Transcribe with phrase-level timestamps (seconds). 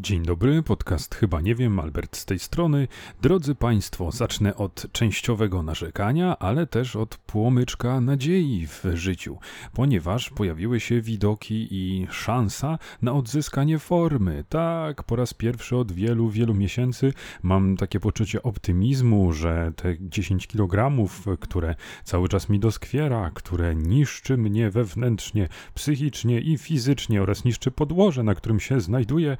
[0.00, 2.88] Dzień dobry, podcast Chyba Nie Wiem, Albert z tej strony.
[3.22, 9.38] Drodzy Państwo, zacznę od częściowego narzekania, ale też od płomyczka nadziei w życiu,
[9.72, 14.44] ponieważ pojawiły się widoki i szansa na odzyskanie formy.
[14.48, 17.12] Tak, po raz pierwszy od wielu, wielu miesięcy
[17.42, 21.06] mam takie poczucie optymizmu, że te 10 kg,
[21.40, 21.74] które
[22.04, 28.34] cały czas mi doskwiera, które niszczy mnie wewnętrznie, psychicznie i fizycznie oraz niszczy podłoże, na
[28.34, 29.36] którym się znajduję,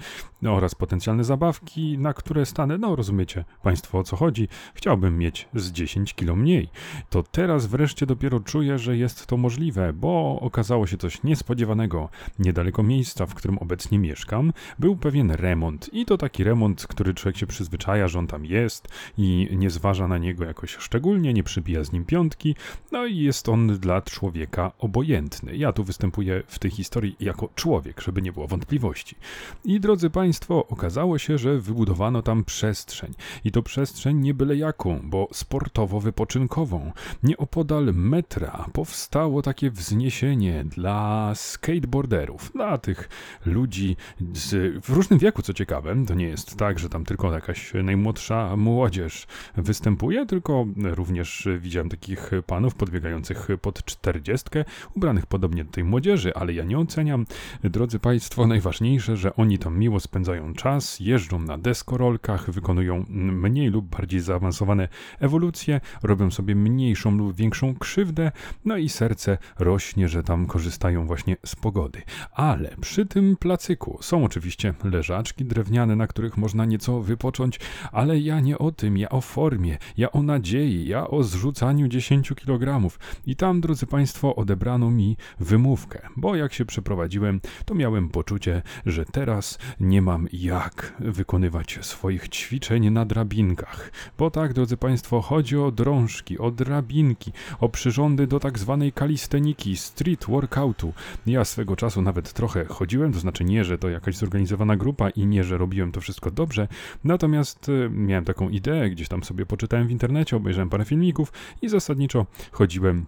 [0.52, 2.78] oraz potencjalne zabawki, na które stanę.
[2.78, 4.48] No, rozumiecie Państwo o co chodzi.
[4.74, 6.68] Chciałbym mieć z 10 kilo mniej.
[7.10, 12.08] To teraz wreszcie dopiero czuję, że jest to możliwe, bo okazało się coś niespodziewanego.
[12.38, 15.90] Niedaleko miejsca, w którym obecnie mieszkam, był pewien remont.
[15.92, 20.08] I to taki remont, który człowiek się przyzwyczaja, że on tam jest i nie zważa
[20.08, 22.56] na niego jakoś szczególnie, nie przybija z nim piątki.
[22.92, 25.56] No i jest on dla człowieka obojętny.
[25.56, 29.16] Ja tu występuję w tej historii jako człowiek, żeby nie było wątpliwości.
[29.64, 33.14] I drodzy Państwo, Państwo, okazało się, że wybudowano tam przestrzeń.
[33.44, 36.92] I to przestrzeń nie byle jaką, bo sportowo-wypoczynkową.
[37.22, 43.08] Nieopodal metra powstało takie wzniesienie dla skateboarderów, dla tych
[43.46, 43.96] ludzi
[44.32, 46.04] z, w różnym wieku, co ciekawe.
[46.06, 52.30] To nie jest tak, że tam tylko jakaś najmłodsza młodzież występuje, tylko również widziałem takich
[52.46, 57.26] panów podbiegających pod czterdziestkę, ubranych podobnie do tej młodzieży, ale ja nie oceniam.
[57.64, 63.68] Drodzy Państwo, najważniejsze, że oni tam miło spędzają spędzają czas, jeżdżą na deskorolkach, wykonują mniej
[63.68, 64.88] lub bardziej zaawansowane
[65.20, 68.32] ewolucje, robią sobie mniejszą lub większą krzywdę,
[68.64, 72.02] no i serce rośnie, że tam korzystają właśnie z pogody.
[72.32, 77.60] Ale przy tym placyku są oczywiście leżaczki drewniane, na których można nieco wypocząć,
[77.92, 82.32] ale ja nie o tym, ja o formie, ja o nadziei, ja o zrzucaniu 10
[82.36, 82.88] kg.
[83.26, 89.04] I tam, drodzy Państwo, odebrano mi wymówkę, bo jak się przeprowadziłem, to miałem poczucie, że
[89.04, 93.90] teraz nie mam jak wykonywać swoich ćwiczeń na drabinkach.
[94.18, 99.76] Bo tak, drodzy Państwo, chodzi o drążki, o drabinki, o przyrządy do tak zwanej kalisteniki,
[99.76, 100.92] street workoutu.
[101.26, 105.26] Ja swego czasu nawet trochę chodziłem, to znaczy nie, że to jakaś zorganizowana grupa i
[105.26, 106.68] nie, że robiłem to wszystko dobrze,
[107.04, 111.68] natomiast y, miałem taką ideę, gdzieś tam sobie poczytałem w internecie, obejrzałem parę filmików i
[111.68, 113.06] zasadniczo chodziłem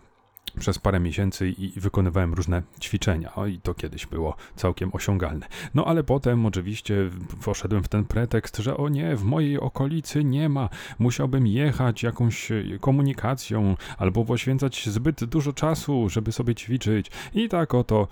[0.58, 3.34] przez parę miesięcy i wykonywałem różne ćwiczenia.
[3.34, 5.46] O, i to kiedyś było całkiem osiągalne.
[5.74, 7.10] No ale potem oczywiście
[7.44, 10.68] poszedłem w ten pretekst, że o nie, w mojej okolicy nie ma.
[10.98, 12.48] Musiałbym jechać jakąś
[12.80, 17.10] komunikacją albo poświęcać zbyt dużo czasu, żeby sobie ćwiczyć.
[17.34, 18.08] I tak oto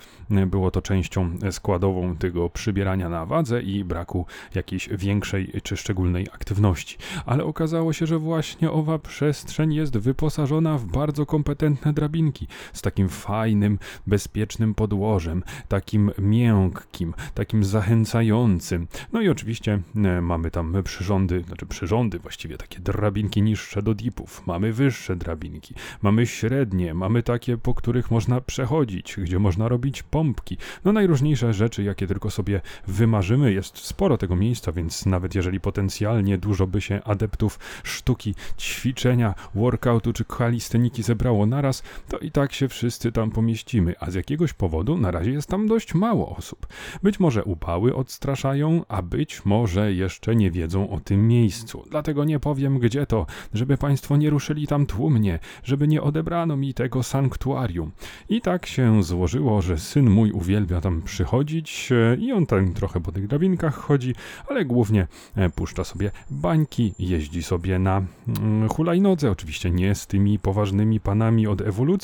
[0.47, 6.97] było to częścią składową tego przybierania na wadze i braku jakiejś większej czy szczególnej aktywności.
[7.27, 12.18] Ale okazało się, że właśnie owa przestrzeń jest wyposażona w bardzo kompetentne drabiny
[12.73, 18.87] z takim fajnym, bezpiecznym podłożem, takim miękkim, takim zachęcającym.
[19.13, 24.47] No i oczywiście e, mamy tam przyrządy, znaczy przyrządy właściwie, takie drabinki niższe do dipów,
[24.47, 30.57] mamy wyższe drabinki, mamy średnie, mamy takie, po których można przechodzić, gdzie można robić pompki.
[30.85, 36.39] No najróżniejsze rzeczy, jakie tylko sobie wymarzymy, jest sporo tego miejsca, więc nawet jeżeli potencjalnie
[36.39, 42.69] dużo by się adeptów sztuki, ćwiczenia, workoutu czy kalisteniki zebrało naraz, to i tak się
[42.69, 46.67] wszyscy tam pomieścimy, a z jakiegoś powodu na razie jest tam dość mało osób.
[47.03, 51.85] Być może upały odstraszają, a być może jeszcze nie wiedzą o tym miejscu.
[51.91, 56.75] Dlatego nie powiem gdzie to, żeby państwo nie ruszyli tam tłumnie, żeby nie odebrano mi
[56.75, 57.91] tego sanktuarium.
[58.29, 63.01] I tak się złożyło, że syn mój uwielbia tam przychodzić e, i on tam trochę
[63.01, 64.15] po tych drabinkach chodzi,
[64.49, 70.39] ale głównie e, puszcza sobie bańki, jeździ sobie na mm, hulajnodze, oczywiście nie z tymi
[70.39, 71.98] poważnymi panami od ewolucji,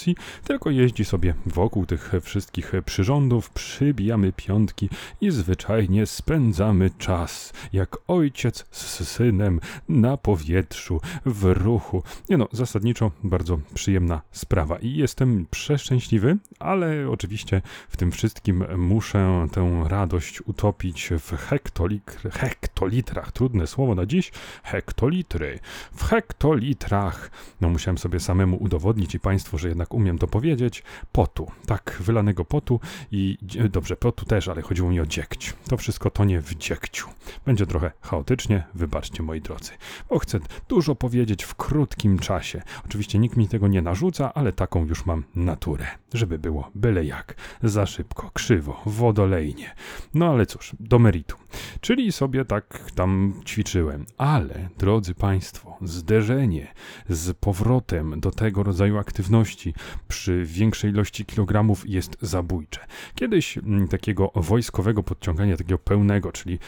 [0.45, 4.89] tylko jeździ sobie wokół tych wszystkich przyrządów, przybijamy piątki
[5.21, 12.03] i zwyczajnie spędzamy czas, jak ojciec z synem na powietrzu, w ruchu.
[12.29, 19.47] Nie no, zasadniczo bardzo przyjemna sprawa i jestem przeszczęśliwy, ale oczywiście w tym wszystkim muszę
[19.53, 24.33] tę radość utopić w hektolitr, hektolitrach, trudne słowo na dziś,
[24.63, 25.59] hektolitry.
[25.93, 27.31] W hektolitrach,
[27.61, 30.83] no musiałem sobie samemu udowodnić i Państwu, że jednak umiem to powiedzieć,
[31.13, 32.81] potu, tak, wylanego potu
[33.13, 33.39] i
[33.71, 35.55] dobrze, potu też, ale chodziło mi o dziegć.
[35.69, 37.09] To wszystko tonie w dziegciu.
[37.47, 39.71] Będzie trochę chaotycznie, wybaczcie moi drodzy,
[40.09, 40.39] bo chcę
[40.69, 42.63] dużo powiedzieć w krótkim czasie.
[42.85, 47.35] Oczywiście nikt mi tego nie narzuca, ale taką już mam naturę, żeby było byle jak,
[47.63, 49.75] za szybko, krzywo, wodolejnie.
[50.15, 51.39] No ale cóż, do meritum.
[51.81, 56.75] Czyli sobie tak tam ćwiczyłem, ale drodzy Państwo, zderzenie
[57.09, 59.74] z powrotem do tego rodzaju aktywności
[60.09, 62.81] przy większej ilości kilogramów jest zabójcze.
[63.15, 66.59] Kiedyś mm, takiego wojskowego podciągania, takiego pełnego, czyli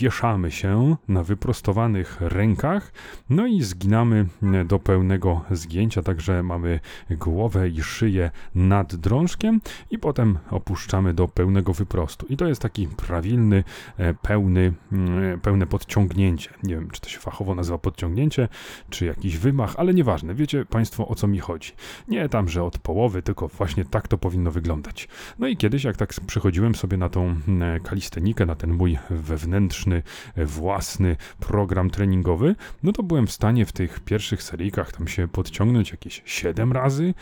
[0.00, 2.92] wieszamy się na wyprostowanych rękach,
[3.30, 6.80] no i zginamy mm, do pełnego zgięcia, także mamy
[7.10, 9.60] głowę i szyję nad drążkiem
[9.90, 12.26] i potem opuszczamy do pełnego wyprostu.
[12.26, 13.64] I to jest taki prawilny,
[13.98, 16.50] e, pełny, mm, pełne podciągnięcie.
[16.62, 18.48] Nie wiem, czy to się fachowo nazywa podciągnięcie,
[18.90, 20.34] czy jakiś wymach, ale nieważne.
[20.34, 21.72] Wiecie Państwo o co mi chodzi.
[22.08, 25.08] Nie tam, że od połowy, tylko właśnie tak to powinno wyglądać.
[25.38, 30.02] No i kiedyś, jak tak przychodziłem sobie na tą mm, kalistenikę, na ten mój wewnętrzny,
[30.34, 35.28] e, własny program treningowy, no to byłem w stanie w tych pierwszych seryjkach tam się
[35.28, 37.14] podciągnąć jakieś 7 razy.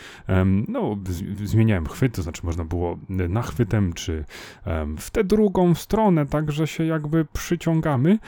[0.69, 0.97] No,
[1.44, 4.25] zmieniałem chwyt, to znaczy można było nachwytem, czy
[4.99, 8.19] w tę drugą stronę, tak, że się jakby przyciągamy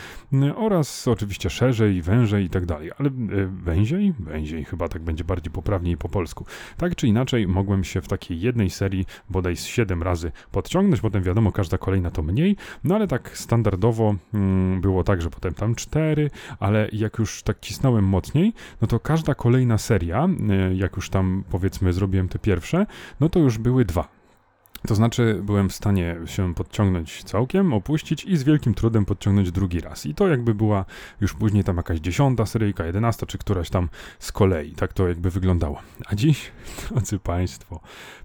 [0.56, 3.12] oraz oczywiście szerzej, wężej i tak dalej, ale e,
[3.46, 4.12] węziej?
[4.18, 6.41] Węziej chyba tak będzie bardziej poprawniej po polsku.
[6.76, 11.22] Tak czy inaczej mogłem się w takiej jednej serii bodaj z 7 razy podciągnąć, potem
[11.22, 15.74] wiadomo, każda kolejna to mniej, no ale tak standardowo mm, było tak, że potem tam
[15.74, 16.30] 4,
[16.60, 21.44] ale jak już tak cisnąłem mocniej, no to każda kolejna seria, e, jak już tam
[21.50, 22.86] powiedzmy zrobiłem te pierwsze,
[23.20, 24.21] no to już były dwa.
[24.88, 29.80] To znaczy, byłem w stanie się podciągnąć całkiem, opuścić i z wielkim trudem podciągnąć drugi
[29.80, 30.06] raz.
[30.06, 30.84] I to jakby była
[31.20, 33.88] już później tam jakaś dziesiąta seryjka, jedenasta, czy któraś tam
[34.18, 34.72] z kolei.
[34.72, 35.80] Tak to jakby wyglądało.
[36.06, 36.52] A dziś,
[36.88, 37.80] drodzy Państwo,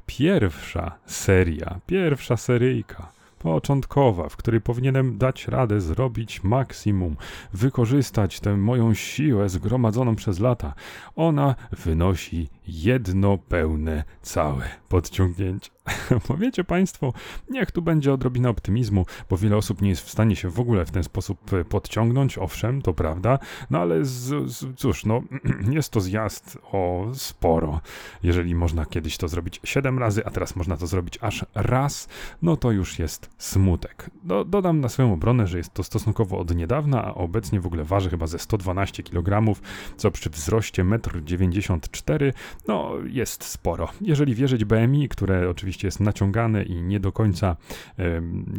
[0.06, 7.16] pierwsza seria, pierwsza seryjka początkowa, w której powinienem dać radę zrobić maksimum,
[7.54, 10.74] wykorzystać tę moją siłę zgromadzoną przez lata.
[11.16, 15.70] Ona wynosi jedno pełne całe podciągnięcie.
[16.28, 17.14] Powiecie Państwo,
[17.50, 20.86] niech tu będzie odrobina optymizmu, bo wiele osób nie jest w stanie się w ogóle
[20.86, 25.22] w ten sposób e, podciągnąć, owszem, to prawda, no ale z, z, cóż, no
[25.72, 27.82] jest to zjazd o sporo.
[28.24, 32.08] Jeżeli można kiedyś to zrobić 7 razy, a teraz można to zrobić aż raz,
[32.42, 34.10] no to już jest smutek.
[34.24, 37.84] Do, dodam na swoją obronę, że jest to stosunkowo od niedawna, a obecnie w ogóle
[37.84, 39.62] waży chyba ze 112 kg,
[39.98, 42.32] co przy wzroście 1,94 m,
[42.68, 43.90] no jest sporo.
[44.02, 47.56] Jeżeli wierzyć BMI, które oczywiście jest naciągane i nie do końca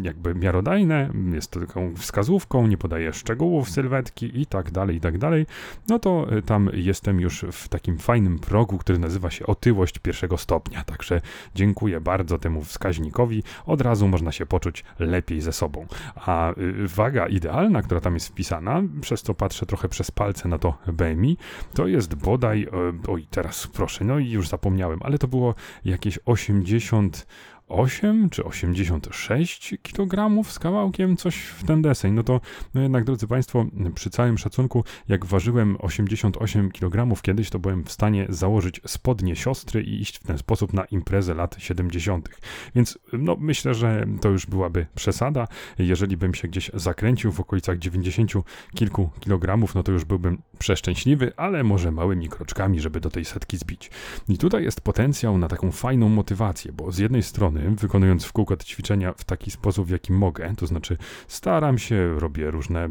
[0.03, 5.19] jakby miarodajne, jest to taką wskazówką, nie podaje szczegółów sylwetki i tak dalej, i tak
[5.19, 5.47] dalej,
[5.89, 10.37] no to e, tam jestem już w takim fajnym progu, który nazywa się otyłość pierwszego
[10.37, 10.85] stopnia.
[10.85, 11.21] Także
[11.55, 13.43] dziękuję bardzo temu wskaźnikowi.
[13.67, 15.87] Od razu można się poczuć lepiej ze sobą.
[16.17, 20.59] A y, waga idealna, która tam jest wpisana, przez to patrzę trochę przez palce na
[20.59, 21.37] to BMI,
[21.75, 22.69] to jest bodaj, e,
[23.11, 25.55] oj teraz proszę, no i już zapomniałem, ale to było
[25.85, 27.27] jakieś 80
[27.69, 32.13] 8 czy 86 kg z kawałkiem, coś w ten deseń.
[32.13, 32.41] No to
[32.75, 37.93] no jednak, drodzy Państwo, przy całym szacunku, jak ważyłem 88 kg kiedyś, to byłem w
[37.93, 42.29] stanie założyć spodnie siostry i iść w ten sposób na imprezę lat 70.
[42.75, 45.49] Więc no, myślę, że to już byłaby przesada.
[45.79, 48.33] Jeżeli bym się gdzieś zakręcił w okolicach 90
[48.75, 53.57] kilku kilogramów, no to już byłbym przeszczęśliwy, ale może małymi kroczkami, żeby do tej setki
[53.57, 53.91] zbić.
[54.29, 58.57] I tutaj jest potencjał na taką fajną motywację, bo z jednej strony wykonując w kółko
[58.57, 60.97] te ćwiczenia w taki sposób, w jaki mogę, to znaczy
[61.29, 62.89] staram się, robię różne e,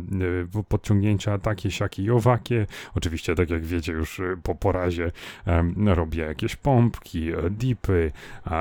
[0.68, 5.12] podciągnięcia takie, siakie i owakie, oczywiście tak jak wiecie już e, po porazie
[5.86, 8.12] robię jakieś pompki, e, dipy,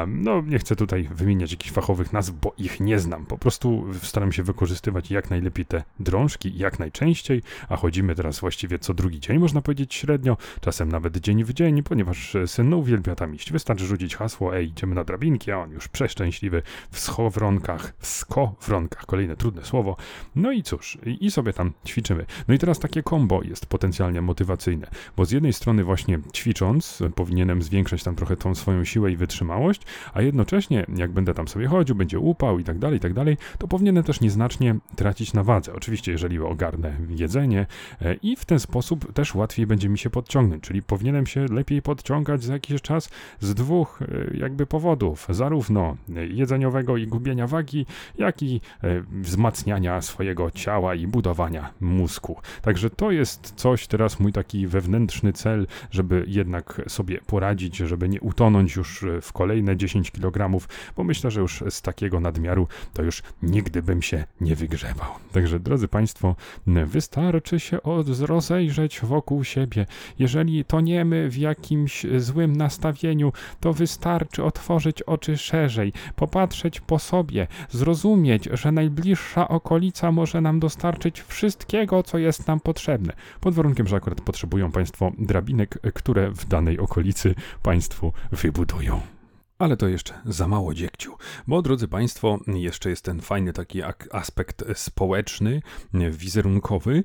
[0.07, 4.33] no nie chcę tutaj wymieniać jakichś fachowych nazw, bo ich nie znam, po prostu staram
[4.33, 9.39] się wykorzystywać jak najlepiej te drążki, jak najczęściej, a chodzimy teraz właściwie co drugi dzień,
[9.39, 14.17] można powiedzieć średnio, czasem nawet dzień w dzień, ponieważ syn uwielbia tam iść, wystarczy rzucić
[14.17, 19.65] hasło, ej, idziemy na drabinki, a on już przeszczęśliwy w schowronkach, w skowronkach, kolejne trudne
[19.65, 19.97] słowo.
[20.35, 22.27] No i cóż, i sobie tam ćwiczymy.
[22.49, 27.63] No i teraz takie kombo jest potencjalnie motywacyjne, bo z jednej strony właśnie ćwicząc powinienem
[27.63, 29.83] zwiększać tam trochę tą swoją siłę i wytrzymałość,
[30.15, 33.37] a jednocześnie jak będę tam sobie chodził, będzie upał i tak dalej, i tak dalej,
[33.59, 35.75] to powinienem też nieznacznie tracić na wadze.
[35.75, 37.67] Oczywiście, jeżeli ogarnę jedzenie
[38.01, 41.83] e, i w ten sposób też łatwiej będzie mi się podciągnąć, czyli powinienem się lepiej
[41.83, 43.11] podciągać za jakiś czas
[43.41, 45.27] z dwóch e, jakby powodów.
[45.31, 45.86] Zarówno
[46.29, 47.87] jedzeniowego i gubienia wagi,
[48.19, 52.37] jak i e, wzmacniania swojego ciała i budowania mózgu.
[52.63, 58.21] Także to jest coś, teraz mój taki wewnętrzny cel, żeby jednak sobie poradzić, żeby nie
[58.21, 60.67] utonąć już w kolejne 10 kg,
[60.97, 65.09] bo myślę, że już z takiego nadmiaru to już nigdy bym się nie wygrzebał.
[65.33, 67.79] Także drodzy Państwo, wystarczy się
[68.21, 69.87] rozejrzeć wokół siebie.
[70.19, 75.76] Jeżeli toniemy w jakimś złym nastawieniu, to wystarczy otworzyć oczy szerzej
[76.17, 83.13] popatrzeć po sobie, zrozumieć, że najbliższa okolica może nam dostarczyć wszystkiego, co jest nam potrzebne.
[83.41, 89.16] Pod warunkiem, że akurat potrzebują Państwo drabinek, które w danej okolicy Państwu wybudują.
[89.59, 91.13] Ale to jeszcze za mało dziegciu,
[91.47, 93.81] bo drodzy Państwo, jeszcze jest ten fajny taki
[94.13, 95.63] aspekt społeczny,
[96.11, 97.05] wizerunkowy,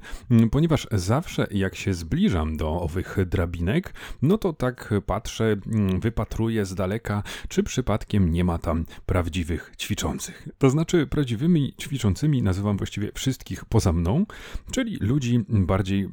[0.52, 5.56] ponieważ zawsze jak się zbliżam do owych drabinek, no to tak patrzę,
[6.00, 10.48] wypatruję z daleka, czy przypadkiem nie ma tam prawdziwych ćwiczących.
[10.58, 14.26] To znaczy, prawdziwymi ćwiczącymi nazywam właściwie wszystkich poza mną,
[14.72, 16.10] czyli ludzi bardziej,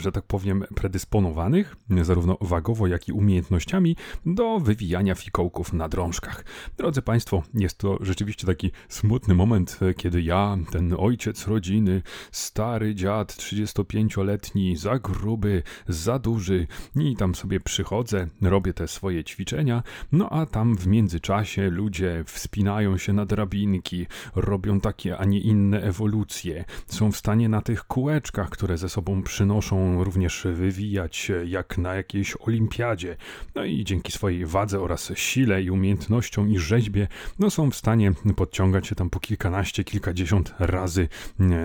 [0.00, 6.44] że tak powiem, predysponowanych, zarówno wagowo, jak i umiejętnościami, do wywijania fikołków na drążkach.
[6.76, 13.32] Drodzy Państwo, jest to rzeczywiście taki smutny moment, kiedy ja, ten ojciec rodziny, stary dziad,
[13.32, 19.82] 35-letni, za gruby, za duży, i tam sobie przychodzę, robię te swoje ćwiczenia,
[20.12, 25.82] no a tam w międzyczasie ludzie wspinają się na drabinki, robią takie, a nie inne
[25.82, 31.94] ewolucje, są w stanie na tych kółeczkach, które ze sobą przynoszą, również wywijać jak na
[31.94, 33.16] jakiejś olimpiadzie.
[33.54, 37.08] No i dzięki swojej wadze oraz sile i umiejętnością i rzeźbie,
[37.38, 41.08] no są w stanie podciągać się tam po kilkanaście, kilkadziesiąt razy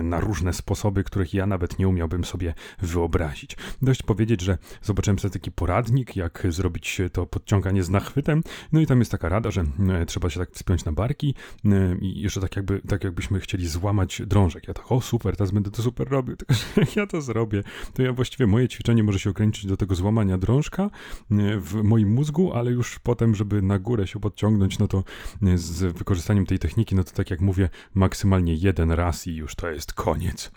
[0.02, 3.56] na różne sposoby, których ja nawet nie umiałbym sobie wyobrazić.
[3.82, 8.86] Dość powiedzieć, że zobaczyłem sobie taki poradnik, jak zrobić to podciąganie z nachwytem, no i
[8.86, 9.64] tam jest taka rada, że
[10.06, 11.34] trzeba się tak wspiąć na barki
[12.00, 14.68] i jeszcze tak jakby, tak jakbyśmy chcieli złamać drążek.
[14.68, 17.62] Ja tak, o super, teraz będę to super robił, tylko że jak ja to zrobię,
[17.94, 20.90] to ja właściwie moje ćwiczenie może się ograniczyć do tego złamania drążka
[21.60, 25.04] w moim mózgu, ale już potem, żeby na górę się podciągnąć, no to
[25.42, 29.54] e, z wykorzystaniem tej techniki, no to tak jak mówię, maksymalnie jeden raz i już
[29.54, 30.50] to jest koniec.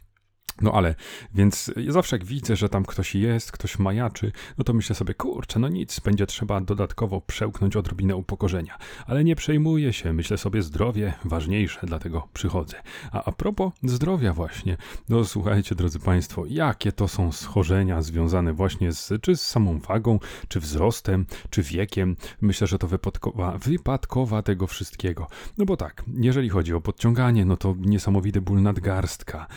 [0.61, 0.95] No ale,
[1.33, 5.59] więc zawsze jak widzę, że tam ktoś jest, ktoś majaczy, no to myślę sobie, kurczę,
[5.59, 8.77] no nic, będzie trzeba dodatkowo przełknąć odrobinę upokorzenia.
[9.07, 12.77] Ale nie przejmuję się, myślę sobie, zdrowie ważniejsze, dlatego przychodzę.
[13.11, 14.77] A a propos zdrowia właśnie,
[15.09, 20.19] no słuchajcie, drodzy Państwo, jakie to są schorzenia związane właśnie z, czy z samą wagą,
[20.47, 22.15] czy wzrostem, czy wiekiem.
[22.41, 25.27] Myślę, że to wypadkowa, wypadkowa tego wszystkiego.
[25.57, 29.47] No bo tak, jeżeli chodzi o podciąganie, no to niesamowity ból nadgarstka,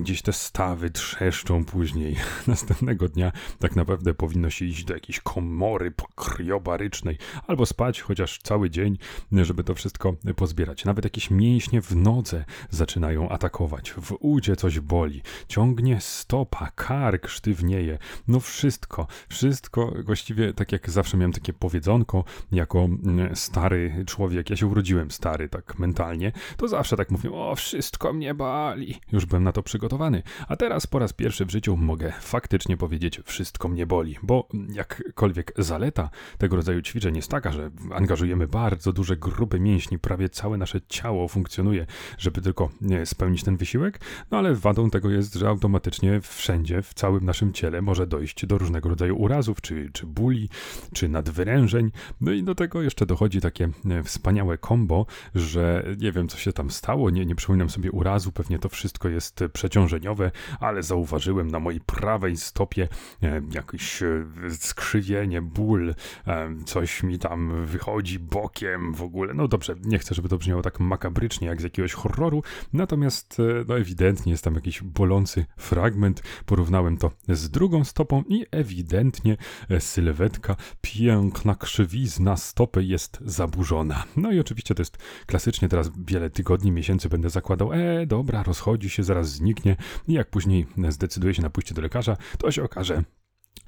[0.00, 2.16] gdzieś te stawy trzeszczą później.
[2.46, 8.70] Następnego dnia tak naprawdę powinno się iść do jakiejś komory kriobarycznej albo spać chociaż cały
[8.70, 8.98] dzień,
[9.32, 10.84] żeby to wszystko pozbierać.
[10.84, 13.92] Nawet jakieś mięśnie w nodze zaczynają atakować.
[13.92, 15.22] W udzie coś boli.
[15.48, 17.98] Ciągnie stopa, kark sztywnieje.
[18.28, 24.50] No wszystko, wszystko właściwie tak jak zawsze miałem takie powiedzonko jako mm, stary człowiek.
[24.50, 26.32] Ja się urodziłem stary tak mentalnie.
[26.56, 29.00] To zawsze tak mówię, o wszystko mnie bali.
[29.12, 30.22] Już byłem na to przygotowany.
[30.48, 35.52] A teraz po raz pierwszy w życiu mogę faktycznie powiedzieć, wszystko mnie boli, bo jakkolwiek
[35.58, 40.80] zaleta tego rodzaju ćwiczeń jest taka, że angażujemy bardzo duże grupy mięśni, prawie całe nasze
[40.88, 41.86] ciało funkcjonuje,
[42.18, 42.70] żeby tylko
[43.04, 47.82] spełnić ten wysiłek, no ale wadą tego jest, że automatycznie wszędzie, w całym naszym ciele
[47.82, 50.48] może dojść do różnego rodzaju urazów, czy, czy bóli,
[50.94, 53.68] czy nadwyrężeń, no i do tego jeszcze dochodzi takie
[54.04, 58.58] wspaniałe kombo, że nie wiem, co się tam stało, nie, nie przypominam sobie urazu, pewnie
[58.58, 60.19] to wszystko jest przeciążeniowe,
[60.60, 62.88] ale zauważyłem na mojej prawej stopie
[63.22, 65.94] e, jakieś e, skrzywienie, ból,
[66.26, 69.34] e, coś mi tam wychodzi bokiem w ogóle.
[69.34, 73.78] No dobrze, nie chcę, żeby to brzmiało tak makabrycznie jak z jakiegoś horroru, natomiast no
[73.78, 76.22] ewidentnie jest tam jakiś bolący fragment.
[76.46, 79.36] Porównałem to z drugą stopą i ewidentnie
[79.78, 84.04] sylwetka, piękna krzywizna stopy jest zaburzona.
[84.16, 88.90] No i oczywiście to jest klasycznie teraz wiele tygodni, miesięcy będę zakładał, e, dobra, rozchodzi
[88.90, 89.76] się, zaraz zniknie.
[90.08, 93.02] I jak później zdecyduje się na pójście do lekarza, to się okaże,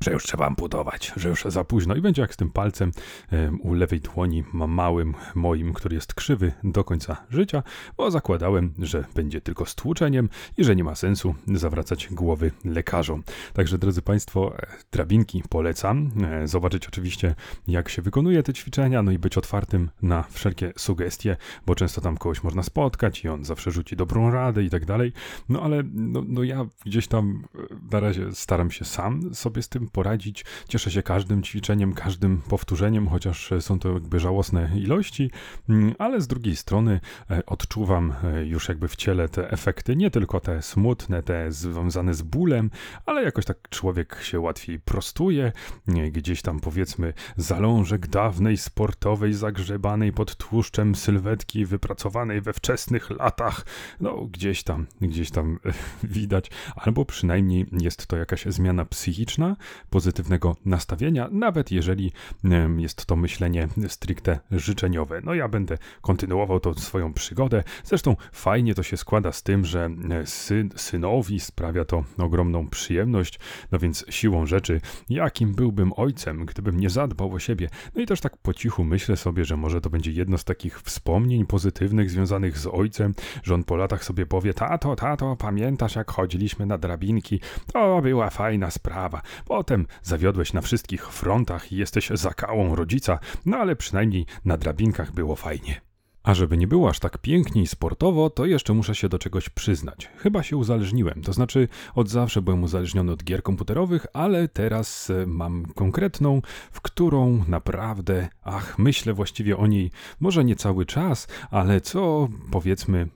[0.00, 1.94] że już trzeba amputować, że już za późno.
[1.94, 2.92] I będzie jak z tym palcem
[3.60, 7.62] u lewej dłoni małym moim, który jest krzywy do końca życia,
[7.96, 13.22] bo zakładałem, że będzie tylko stłuczeniem i że nie ma sensu zawracać głowy lekarzom.
[13.52, 17.34] Także drodzy Państwo, e, drabinki polecam, e, zobaczyć oczywiście
[17.68, 22.16] jak się wykonuje te ćwiczenia, no i być otwartym na wszelkie sugestie, bo często tam
[22.16, 25.12] kogoś można spotkać i on zawsze rzuci dobrą radę i tak dalej,
[25.48, 27.58] no ale no, no ja gdzieś tam e,
[27.92, 30.44] na razie staram się sam sobie z tym poradzić.
[30.68, 35.30] Cieszę się każdym ćwiczeniem, każdym powtórzeniem, chociaż są to jakby żałosne ilości,
[35.68, 40.10] mm, ale z drugiej strony e, odczuwam e, już jakby w ciele te efekty, nie
[40.10, 42.70] tylko te smutne, te związane z bólem,
[43.06, 45.52] ale jakoś tak człowiek się łatwiej prostuje,
[46.12, 53.66] gdzieś tam powiedzmy zalążek dawnej sportowej, zagrzebanej pod tłuszczem sylwetki wypracowanej we wczesnych latach,
[54.00, 55.58] no gdzieś tam, gdzieś tam
[56.02, 59.56] widać, albo przynajmniej jest to jakaś zmiana psychiczna,
[59.90, 62.12] pozytywnego nastawienia, nawet jeżeli
[62.78, 65.20] jest to myślenie stricte życzeniowe.
[65.24, 67.64] No ja będę kontynuował tą swoją przygodę.
[67.84, 69.90] Zresztą fajnie to się składa z tym, że
[70.24, 73.40] syn, synowi sprawia to ogromną przyjemność,
[73.72, 77.68] no więc siłą rzeczy, jakim byłbym ojcem, gdybym nie zadbał o siebie.
[77.94, 80.80] No i też tak po cichu myślę sobie, że może to będzie jedno z takich
[80.80, 86.10] wspomnień pozytywnych związanych z ojcem, że on po latach sobie powie, tato, tato, pamiętasz jak
[86.10, 87.40] chodziliśmy na drabinki?
[87.72, 89.22] To była fajna sprawa.
[89.52, 95.36] Potem zawiodłeś na wszystkich frontach i jesteś zakałą rodzica, no ale przynajmniej na drabinkach było
[95.36, 95.80] fajnie.
[96.22, 99.48] A żeby nie było aż tak pięknie i sportowo, to jeszcze muszę się do czegoś
[99.48, 100.08] przyznać.
[100.16, 105.26] Chyba się uzależniłem, to znaczy od zawsze byłem uzależniony od gier komputerowych, ale teraz e,
[105.26, 111.80] mam konkretną, w którą naprawdę, ach, myślę właściwie o niej może nie cały czas, ale
[111.80, 113.08] co powiedzmy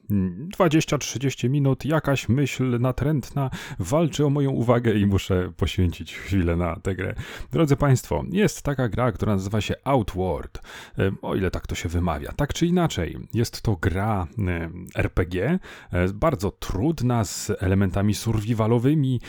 [0.59, 6.95] 20-30 minut jakaś myśl natrętna walczy o moją uwagę i muszę poświęcić chwilę na tę
[6.95, 7.15] grę.
[7.53, 10.59] Drodzy Państwo, jest taka gra, która nazywa się Outward,
[10.99, 12.33] e, o ile tak to się wymawia.
[12.33, 13.29] Tak czy inaczej, inaczej.
[13.35, 15.59] Jest to gra e, RPG,
[15.93, 19.21] e, bardzo trudna, z elementami survivalowymi,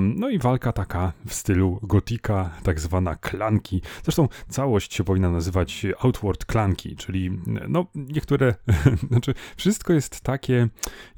[0.00, 3.82] no i walka taka w stylu gotika, tak zwana klanki.
[4.04, 7.30] Zresztą całość się powinna nazywać Outward Klanki, czyli
[7.68, 8.54] no niektóre,
[9.10, 10.68] znaczy wszystko jest takie,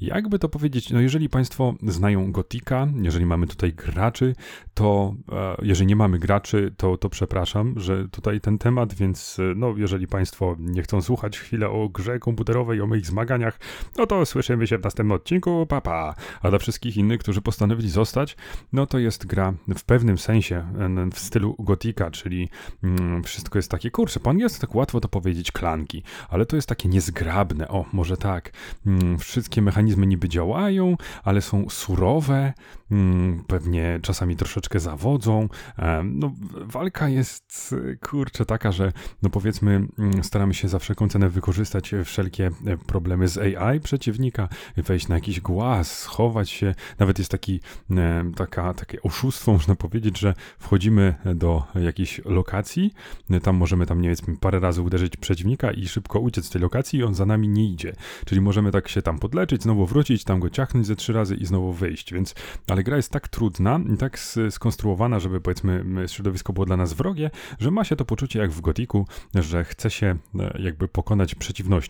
[0.00, 4.34] jakby to powiedzieć, no jeżeli Państwo znają gotika, jeżeli mamy tutaj graczy,
[4.74, 9.74] to e, jeżeli nie mamy graczy, to, to przepraszam, że tutaj ten temat, więc no
[9.76, 13.58] jeżeli Państwo nie chcą słuchać chwilę o grze komputerowej, o moich zmaganiach,
[13.98, 16.14] no to słyszymy się w następnym odcinku, papa.
[16.42, 18.36] A dla wszystkich innych, którzy postanowili zostać,
[18.72, 20.64] no to jest gra w pewnym sensie
[21.12, 22.48] w stylu gotika, czyli
[22.84, 26.68] mm, wszystko jest takie, kurczę, po angielsku tak łatwo to powiedzieć klanki, ale to jest
[26.68, 28.52] takie niezgrabne, o, może tak.
[28.86, 32.52] Mm, wszystkie mechanizmy niby działają, ale są surowe,
[32.90, 35.48] mm, pewnie czasami troszeczkę zawodzą.
[35.78, 39.86] E, no, walka jest, kurczę, taka, że no powiedzmy,
[40.22, 45.40] staramy się za wszelką cenę wykorzystać wszelkie e, problemy z AI przeciwnika, wejść na jakiś
[45.40, 46.74] głaz, schować się.
[46.98, 52.94] Nawet jest taki, e, taka, takie oszustwo, można powiedzieć, że wchodzimy do jakiejś lokacji,
[53.42, 56.98] tam możemy tam, nie wiem, parę razy uderzyć przeciwnika i szybko uciec z tej lokacji
[56.98, 57.92] i on za nami nie idzie.
[58.24, 61.46] Czyli możemy tak się tam podleczyć, znowu wrócić, tam go ciachnąć ze trzy razy i
[61.46, 62.34] znowu wyjść, więc,
[62.68, 64.18] ale gra jest tak trudna i tak
[64.50, 68.60] skonstruowana, żeby powiedzmy środowisko było dla nas wrogie, że ma się to poczucie jak w
[68.60, 71.34] Gotiku, że chce się e, jakby pokonać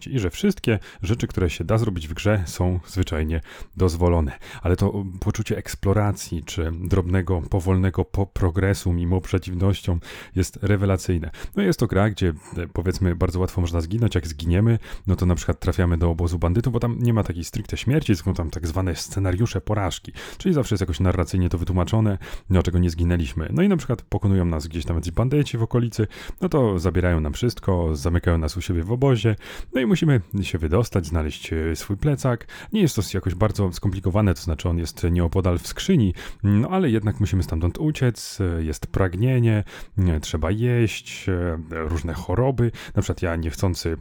[0.06, 3.40] i że wszystkie rzeczy, które się da zrobić w grze, są zwyczajnie
[3.76, 4.32] dozwolone.
[4.62, 10.00] Ale to poczucie eksploracji, czy drobnego, powolnego po progresu mimo przeciwnościom
[10.34, 11.30] jest rewelacyjne.
[11.56, 15.26] No jest to gra, gdzie e, powiedzmy bardzo łatwo można zginąć, jak zginiemy, no to
[15.26, 18.50] na przykład trafiamy do obozu bandytów, bo tam nie ma takiej stricte śmierci, są tam
[18.50, 22.18] tak zwane scenariusze porażki, czyli zawsze jest jakoś narracyjnie to wytłumaczone,
[22.50, 23.48] dlaczego nie zginęliśmy.
[23.52, 26.06] No i na przykład pokonują nas gdzieś tam ci bandyci w okolicy,
[26.40, 29.36] no to zabierają nam wszystko, zamykają nas u siebie w obozie,
[29.76, 32.46] no i musimy się wydostać, znaleźć e, swój plecak.
[32.72, 36.90] Nie jest to jakoś bardzo skomplikowane, to znaczy on jest nieopodal w skrzyni, no ale
[36.90, 39.64] jednak musimy stamtąd uciec, e, jest pragnienie,
[39.98, 41.26] e, trzeba jeść,
[41.70, 42.70] różne choroby.
[42.94, 43.96] Na przykład ja niechcący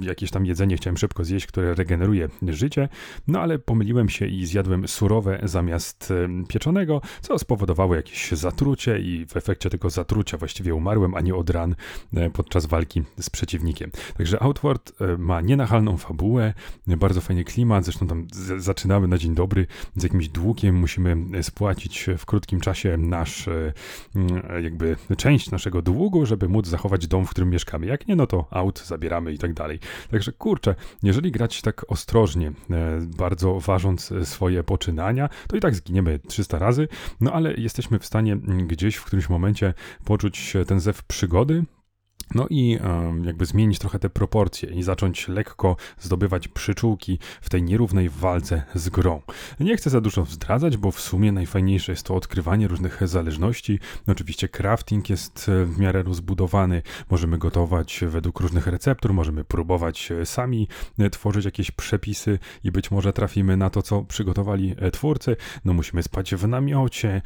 [0.00, 2.88] jakieś tam jedzenie chciałem szybko zjeść, które regeneruje życie,
[3.28, 6.12] no ale pomyliłem się i zjadłem surowe zamiast
[6.48, 11.50] pieczonego, co spowodowało jakieś zatrucie i w efekcie tego zatrucia właściwie umarłem, a nie od
[11.50, 11.74] ran
[12.32, 13.90] podczas walki z przeciwnikiem.
[14.16, 14.57] Także Outward
[15.00, 16.54] e, ma nienachalną fabułę,
[16.86, 19.66] bardzo fajny klimat, zresztą tam zaczynamy na dzień dobry
[19.96, 23.72] z jakimś długiem, musimy spłacić w krótkim czasie nasz, e,
[24.62, 27.86] jakby część naszego długu, żeby móc zachować dom, w którym mieszkamy.
[27.86, 29.78] Jak nie, no to aut zabieramy i tak dalej.
[30.10, 32.52] Także kurczę, jeżeli grać tak ostrożnie, e,
[33.16, 36.88] bardzo ważąc swoje poczynania, to i tak zginiemy 300 razy,
[37.20, 41.64] no ale jesteśmy w stanie gdzieś w którymś momencie poczuć ten zew przygody,
[42.34, 42.78] no i
[43.24, 48.88] jakby zmienić trochę te proporcje i zacząć lekko zdobywać przyczółki w tej nierównej walce z
[48.88, 49.22] grą.
[49.60, 53.78] Nie chcę za dużo zdradzać, bo w sumie najfajniejsze jest to odkrywanie różnych zależności.
[54.06, 60.26] Oczywiście crafting jest e, w miarę rozbudowany, możemy gotować według różnych receptur, możemy próbować e,
[60.26, 65.36] sami e, tworzyć jakieś przepisy i być może trafimy na to, co przygotowali twórcy.
[65.64, 67.22] No musimy spać w namiocie,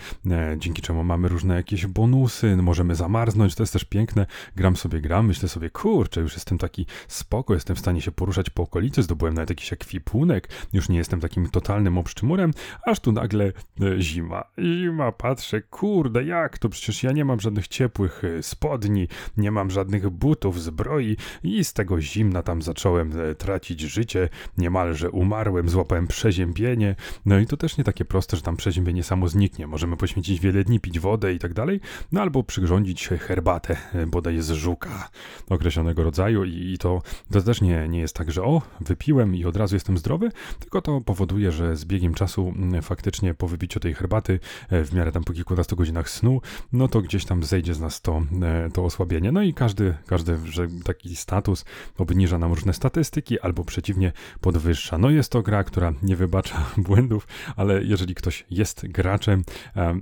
[0.58, 4.26] dzięki czemu mamy różne jakieś bonusy, możemy zamarznąć, to jest też piękne.
[4.56, 8.12] Gram sobie sobie gram, myślę sobie, kurczę, już jestem taki spoko, jestem w stanie się
[8.12, 12.50] poruszać po okolicy, zdobyłem nawet jakiś ekwipunek, już nie jestem takim totalnym obszczymurem,
[12.87, 13.52] aż tu nagle e,
[14.00, 14.44] zima.
[14.59, 16.68] Zima, patrzę, kurde, jak to?
[16.68, 21.72] Przecież ja nie mam żadnych ciepłych e, spodni, nie mam żadnych butów, zbroi i z
[21.72, 24.28] tego zimna tam zacząłem e, tracić życie,
[24.59, 29.28] niemalże umarłem, złapałem przeziębienie, no i to też nie takie proste, że tam przeziębienie samo
[29.28, 29.66] zniknie.
[29.66, 31.81] Możemy poświęcić wiele dni, pić wodę i tak dalej,
[32.12, 33.76] no albo przyrządzić herbatę,
[34.07, 34.50] bodaj z
[34.82, 35.08] żuka
[35.50, 39.56] określonego rodzaju i to, to też nie, nie jest tak, że o, wypiłem i od
[39.56, 44.40] razu jestem zdrowy, tylko to powoduje, że z biegiem czasu faktycznie po wypiciu tej herbaty
[44.70, 46.40] e, w miarę tam po kilkunastu godzinach snu,
[46.72, 49.32] no to gdzieś tam zejdzie z nas to, e, to osłabienie.
[49.32, 51.64] No i każdy, każdy że taki status
[51.98, 54.98] obniża nam różne statystyki albo przeciwnie podwyższa.
[54.98, 59.44] No jest to gra, która nie wybacza błędów, ale jeżeli ktoś jest graczem,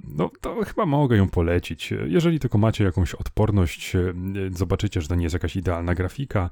[0.04, 1.94] no to chyba mogę ją polecić.
[2.06, 4.00] Jeżeli tylko macie jakąś odporność, e,
[4.70, 6.50] zobaczycie, że to nie jest jakaś idealna grafika,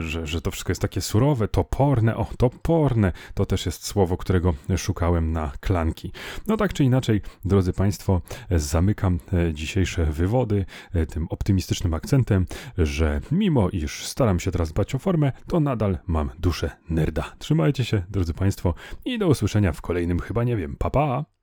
[0.00, 4.54] że, że to wszystko jest takie surowe, toporne, o, toporne, to też jest słowo, którego
[4.76, 6.12] szukałem na klanki.
[6.46, 12.46] No tak czy inaczej, drodzy Państwo, zamykam e, dzisiejsze wywody e, tym optymistycznym akcentem,
[12.78, 17.32] że mimo iż staram się teraz dbać o formę, to nadal mam duszę nerda.
[17.38, 20.76] Trzymajcie się, drodzy Państwo, i do usłyszenia w kolejnym chyba nie wiem.
[20.78, 21.41] Pa pa!